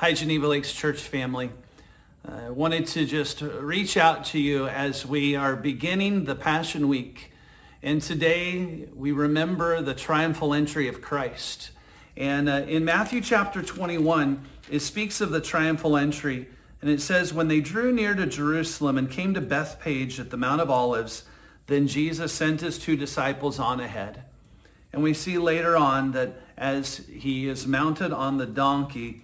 Hi, 0.00 0.12
Geneva 0.12 0.46
Lakes 0.46 0.74
Church 0.74 1.00
family. 1.00 1.48
I 2.22 2.50
wanted 2.50 2.86
to 2.88 3.06
just 3.06 3.40
reach 3.40 3.96
out 3.96 4.26
to 4.26 4.38
you 4.38 4.68
as 4.68 5.06
we 5.06 5.36
are 5.36 5.56
beginning 5.56 6.26
the 6.26 6.34
Passion 6.34 6.88
Week. 6.88 7.32
And 7.82 8.02
today 8.02 8.88
we 8.94 9.12
remember 9.12 9.80
the 9.80 9.94
triumphal 9.94 10.52
entry 10.52 10.86
of 10.86 11.00
Christ. 11.00 11.70
And 12.14 12.46
uh, 12.46 12.66
in 12.68 12.84
Matthew 12.84 13.22
chapter 13.22 13.62
21, 13.62 14.44
it 14.70 14.80
speaks 14.80 15.22
of 15.22 15.30
the 15.30 15.40
triumphal 15.40 15.96
entry. 15.96 16.46
And 16.82 16.90
it 16.90 17.00
says, 17.00 17.32
when 17.32 17.48
they 17.48 17.60
drew 17.60 17.90
near 17.90 18.14
to 18.16 18.26
Jerusalem 18.26 18.98
and 18.98 19.10
came 19.10 19.32
to 19.32 19.40
Bethphage 19.40 20.20
at 20.20 20.28
the 20.28 20.36
Mount 20.36 20.60
of 20.60 20.70
Olives, 20.70 21.24
then 21.68 21.88
Jesus 21.88 22.34
sent 22.34 22.60
his 22.60 22.78
two 22.78 22.98
disciples 22.98 23.58
on 23.58 23.80
ahead. 23.80 24.24
And 24.92 25.02
we 25.02 25.14
see 25.14 25.38
later 25.38 25.74
on 25.74 26.12
that 26.12 26.34
as 26.58 26.98
he 27.10 27.48
is 27.48 27.66
mounted 27.66 28.12
on 28.12 28.36
the 28.36 28.44
donkey, 28.44 29.22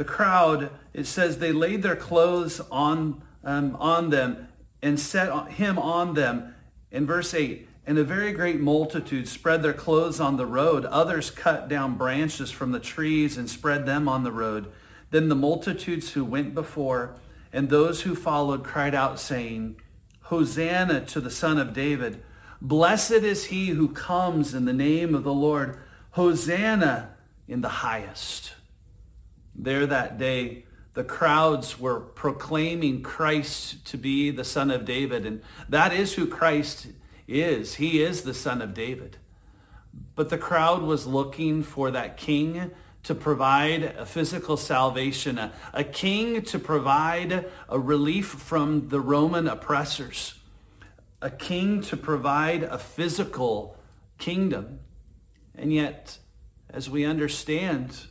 the 0.00 0.04
crowd, 0.06 0.70
it 0.94 1.04
says 1.04 1.36
they 1.36 1.52
laid 1.52 1.82
their 1.82 1.94
clothes 1.94 2.58
on, 2.70 3.20
um, 3.44 3.76
on 3.78 4.08
them 4.08 4.48
and 4.80 4.98
set 4.98 5.50
him 5.50 5.78
on 5.78 6.14
them. 6.14 6.54
In 6.90 7.04
verse 7.04 7.34
8, 7.34 7.68
and 7.86 7.98
a 7.98 8.02
very 8.02 8.32
great 8.32 8.60
multitude 8.60 9.28
spread 9.28 9.62
their 9.62 9.74
clothes 9.74 10.18
on 10.18 10.38
the 10.38 10.46
road. 10.46 10.86
Others 10.86 11.32
cut 11.32 11.68
down 11.68 11.98
branches 11.98 12.50
from 12.50 12.72
the 12.72 12.80
trees 12.80 13.36
and 13.36 13.50
spread 13.50 13.84
them 13.84 14.08
on 14.08 14.24
the 14.24 14.32
road. 14.32 14.72
Then 15.10 15.28
the 15.28 15.34
multitudes 15.34 16.12
who 16.12 16.24
went 16.24 16.54
before 16.54 17.14
and 17.52 17.68
those 17.68 18.00
who 18.00 18.14
followed 18.14 18.64
cried 18.64 18.94
out, 18.94 19.20
saying, 19.20 19.76
Hosanna 20.22 21.04
to 21.08 21.20
the 21.20 21.30
Son 21.30 21.58
of 21.58 21.74
David. 21.74 22.22
Blessed 22.62 23.10
is 23.10 23.44
he 23.44 23.66
who 23.66 23.90
comes 23.90 24.54
in 24.54 24.64
the 24.64 24.72
name 24.72 25.14
of 25.14 25.24
the 25.24 25.34
Lord. 25.34 25.78
Hosanna 26.12 27.10
in 27.46 27.60
the 27.60 27.68
highest. 27.68 28.54
There 29.62 29.86
that 29.86 30.16
day, 30.16 30.64
the 30.94 31.04
crowds 31.04 31.78
were 31.78 32.00
proclaiming 32.00 33.02
Christ 33.02 33.84
to 33.88 33.98
be 33.98 34.30
the 34.30 34.44
Son 34.44 34.70
of 34.70 34.86
David. 34.86 35.26
And 35.26 35.42
that 35.68 35.92
is 35.92 36.14
who 36.14 36.26
Christ 36.26 36.88
is. 37.28 37.74
He 37.74 38.02
is 38.02 38.22
the 38.22 38.32
Son 38.34 38.62
of 38.62 38.72
David. 38.72 39.18
But 40.14 40.30
the 40.30 40.38
crowd 40.38 40.82
was 40.82 41.06
looking 41.06 41.62
for 41.62 41.90
that 41.90 42.16
king 42.16 42.70
to 43.02 43.14
provide 43.14 43.82
a 43.82 44.06
physical 44.06 44.56
salvation, 44.56 45.36
a, 45.36 45.52
a 45.74 45.84
king 45.84 46.42
to 46.42 46.58
provide 46.58 47.46
a 47.68 47.78
relief 47.78 48.26
from 48.26 48.88
the 48.88 49.00
Roman 49.00 49.46
oppressors, 49.46 50.34
a 51.20 51.30
king 51.30 51.82
to 51.82 51.96
provide 51.96 52.62
a 52.62 52.78
physical 52.78 53.76
kingdom. 54.18 54.80
And 55.54 55.72
yet, 55.72 56.18
as 56.70 56.88
we 56.88 57.04
understand, 57.04 58.06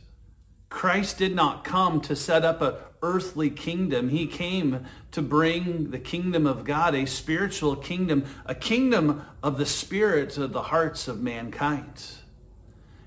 Christ 0.70 1.18
did 1.18 1.34
not 1.34 1.64
come 1.64 2.00
to 2.02 2.16
set 2.16 2.44
up 2.44 2.62
a 2.62 2.78
earthly 3.02 3.50
kingdom. 3.50 4.08
He 4.08 4.26
came 4.26 4.84
to 5.12 5.22
bring 5.22 5.90
the 5.90 5.98
kingdom 5.98 6.46
of 6.46 6.64
God, 6.64 6.94
a 6.94 7.06
spiritual 7.06 7.76
kingdom, 7.76 8.24
a 8.46 8.54
kingdom 8.54 9.24
of 9.42 9.58
the 9.58 9.66
spirit 9.66 10.36
of 10.38 10.52
the 10.52 10.62
hearts 10.62 11.08
of 11.08 11.20
mankind. 11.20 12.12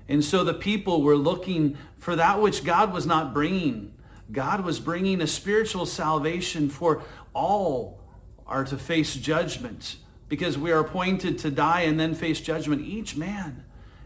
And 0.08 0.24
so 0.24 0.44
the 0.44 0.54
people 0.54 1.02
were 1.02 1.16
looking 1.16 1.78
for 1.98 2.16
that 2.16 2.40
which 2.40 2.64
God 2.64 2.92
was 2.92 3.06
not 3.06 3.32
bringing. 3.32 3.94
God 4.30 4.64
was 4.64 4.80
bringing 4.80 5.20
a 5.20 5.26
spiritual 5.26 5.86
salvation 5.86 6.68
for 6.68 7.02
all 7.32 8.00
are 8.46 8.64
to 8.64 8.76
face 8.76 9.14
judgment 9.14 9.96
because 10.28 10.58
we 10.58 10.72
are 10.72 10.80
appointed 10.80 11.38
to 11.38 11.50
die 11.50 11.82
and 11.82 11.98
then 11.98 12.14
face 12.14 12.40
judgment, 12.40 12.82
each 12.82 13.16
man. 13.16 13.63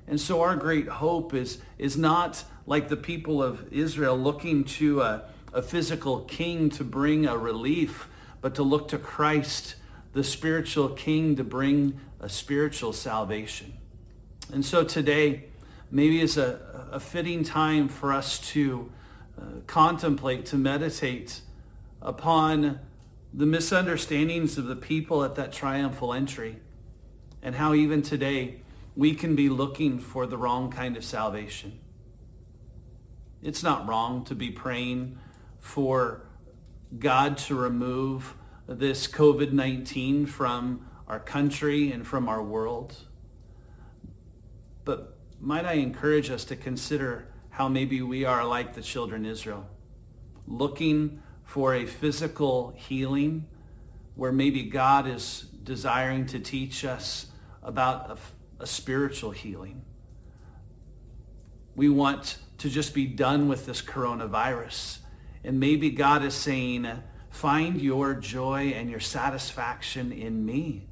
And 0.09 0.20
so 0.20 0.41
our 0.41 0.56
great 0.56 0.89
hope 0.89 1.34
is, 1.34 1.59
is 1.77 1.97
not 1.97 2.45
like 2.67 2.89
the 2.89 2.97
people 2.97 3.42
of 3.42 3.70
Israel 3.73 4.17
looking 4.17 4.65
to 4.65 5.03
a, 5.03 5.25
a 5.53 5.61
physical 5.61 6.20
king 6.20 6.70
to 6.70 6.84
bring 6.84 7.27
a 7.27 7.37
relief, 7.37 8.09
but 8.41 8.55
to 8.55 8.62
look 8.62 8.88
to 8.88 8.99
Christ, 8.99 9.75
the 10.15 10.25
spiritual 10.25 10.88
king, 10.88 11.37
to 11.37 11.44
bring 11.44 12.00
a 12.21 12.28
spiritual 12.28 12.93
salvation. 12.93 13.75
And 14.53 14.65
so 14.65 14.83
today, 14.83 15.44
maybe 15.91 16.21
is 16.21 16.38
a, 16.38 16.88
a 16.91 17.00
fitting 17.00 17.44
time 17.44 17.88
for 17.88 18.12
us 18.12 18.38
to 18.53 18.91
uh, 19.38 19.43
contemplate, 19.66 20.47
to 20.47 20.56
meditate 20.56 21.43
upon 22.00 22.81
the 23.34 23.47
misunderstandings 23.47 24.56
of 24.56 24.66
the 24.66 24.77
people 24.77 25.22
at 25.22 25.34
that 25.34 25.53
triumphal 25.53 26.15
entry 26.15 26.56
and 27.43 27.54
how 27.54 27.75
even 27.75 28.00
today 28.00 28.62
we 28.98 29.14
can 29.14 29.36
be 29.36 29.48
looking 29.48 30.00
for 30.00 30.26
the 30.26 30.36
wrong 30.36 30.72
kind 30.72 30.97
of 30.97 31.04
salvation. 31.04 31.78
It's 33.41 33.62
not 33.62 33.86
wrong 33.86 34.25
to 34.25 34.34
be 34.34 34.50
praying 34.50 35.20
for 35.60 36.26
God 36.98 37.38
to 37.38 37.54
remove 37.54 38.34
this 38.66 39.06
COVID-19 39.06 40.28
from 40.28 40.84
our 41.06 41.20
country 41.20 41.92
and 41.92 42.04
from 42.04 42.28
our 42.28 42.42
world. 42.42 42.97
But 44.84 45.16
might 45.41 45.65
I 45.65 45.75
encourage 45.75 46.28
us 46.28 46.44
to 46.47 46.56
consider 46.56 47.28
how 47.50 47.69
maybe 47.69 48.03
we 48.03 48.25
are 48.25 48.44
like 48.44 48.75
the 48.75 48.82
children 48.82 49.25
Israel, 49.25 49.69
looking 50.44 51.22
for 51.44 51.72
a 51.72 51.86
physical 51.86 52.75
healing 52.75 53.47
where 54.16 54.32
maybe 54.32 54.65
God 54.65 55.06
is 55.06 55.42
desiring 55.62 56.26
to 56.26 56.41
teach 56.41 56.84
us 56.84 57.26
about 57.62 58.10
a, 58.10 58.19
a 58.61 58.67
spiritual 58.67 59.31
healing. 59.31 59.83
We 61.75 61.89
want 61.89 62.39
to 62.59 62.69
just 62.69 62.93
be 62.93 63.07
done 63.07 63.49
with 63.49 63.67
this 63.67 63.81
coronavirus. 63.81 64.99
And 65.45 65.61
maybe 65.61 65.91
God 65.91 66.25
is 66.25 66.35
saying, 66.35 66.89
find 67.31 67.81
your 67.81 68.15
joy 68.15 68.73
and 68.75 68.91
your 68.91 69.01
satisfaction 69.01 70.11
in 70.11 70.45
me. 70.45 70.89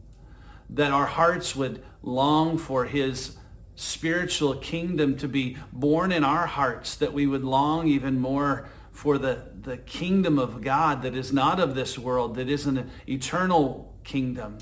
That 0.71 0.93
our 0.93 1.07
hearts 1.07 1.57
would 1.57 1.83
long 2.03 2.57
for 2.59 2.85
his 2.85 3.37
spiritual 3.75 4.55
kingdom 4.57 5.17
to 5.19 5.29
be 5.29 5.57
born 5.73 6.13
in 6.13 6.25
our 6.25 6.47
hearts, 6.47 6.97
that 6.97 7.13
we 7.13 7.27
would 7.27 7.45
long 7.45 7.89
even 7.89 8.19
more 8.21 8.69
for 8.91 9.19
the, 9.19 9.43
the 9.61 9.77
kingdom 9.77 10.39
of 10.39 10.63
God 10.63 11.03
that 11.03 11.15
is 11.15 11.33
not 11.33 11.61
of 11.61 11.75
this 11.75 11.99
world, 11.99 12.37
that 12.37 12.49
is 12.49 12.67
an 12.67 12.91
eternal 13.07 13.95
kingdom 14.05 14.59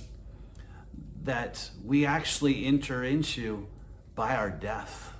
that 1.24 1.70
we 1.82 2.06
actually 2.06 2.66
enter 2.66 3.02
into 3.02 3.66
by 4.14 4.36
our 4.36 4.50
death. 4.50 5.12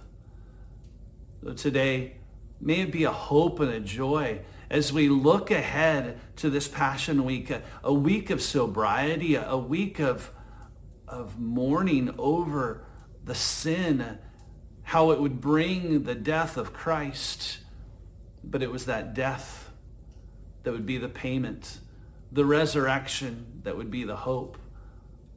So 1.43 1.53
today, 1.53 2.17
may 2.61 2.81
it 2.81 2.93
be 2.93 3.05
a 3.05 3.13
hope 3.13 3.61
and 3.61 3.71
a 3.71 3.81
joy 3.81 4.41
as 4.71 4.93
we 4.93 5.09
look 5.09 5.51
ahead 5.51 6.19
to 6.37 6.51
this 6.51 6.69
Passion 6.69 7.25
Week, 7.25 7.51
a, 7.51 7.63
a 7.83 7.93
week 7.93 8.31
of 8.31 8.41
sobriety, 8.41 9.35
a, 9.35 9.49
a 9.49 9.59
week 9.59 9.99
of, 9.99 10.31
of 11.09 11.39
mourning 11.39 12.15
over 12.19 12.85
the 13.25 13.35
sin, 13.35 14.19
how 14.83 15.11
it 15.11 15.21
would 15.21 15.41
bring 15.41 16.05
the 16.05 16.15
death 16.15 16.57
of 16.57 16.73
Christ. 16.73 17.59
But 18.43 18.63
it 18.63 18.71
was 18.71 18.87
that 18.87 19.15
death 19.15 19.71
that 20.63 20.73
would 20.73 20.87
be 20.87 20.99
the 20.99 21.09
payment, 21.09 21.79
the 22.31 22.45
resurrection 22.45 23.61
that 23.65 23.77
would 23.77 23.91
be 23.91 24.05
the 24.05 24.17
hope 24.17 24.59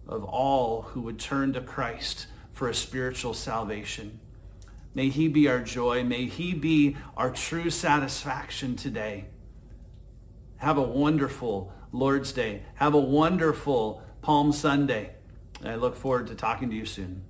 of 0.08 0.24
all 0.24 0.84
who 0.84 1.02
would 1.02 1.20
turn 1.20 1.54
to 1.54 1.62
Christ 1.62 2.28
for 2.52 2.68
a 2.68 2.74
spiritual 2.74 3.34
salvation. 3.34 4.20
May 4.94 5.10
he 5.10 5.28
be 5.28 5.48
our 5.48 5.60
joy. 5.60 6.04
May 6.04 6.26
he 6.26 6.54
be 6.56 6.98
our 7.16 7.30
true 7.30 7.70
satisfaction 7.70 8.76
today. 8.76 9.26
Have 10.58 10.78
a 10.78 10.82
wonderful 10.82 11.72
Lord's 11.92 12.32
Day. 12.32 12.64
Have 12.76 12.96
a 12.96 13.00
wonderful 13.00 14.02
Palm 14.22 14.52
Sunday. 14.52 15.12
I 15.64 15.76
look 15.76 15.96
forward 15.96 16.28
to 16.28 16.36
talking 16.36 16.72
to 16.72 16.76
you 16.76 16.86
soon. 16.86 17.27